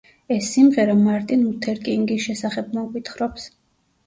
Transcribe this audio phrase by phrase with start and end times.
[0.35, 3.47] ეს სიმღერა მარტინ ლუთერ კინგის შესახებ მოგვითხრობს.